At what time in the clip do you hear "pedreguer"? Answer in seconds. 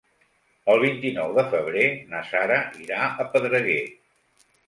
3.35-3.79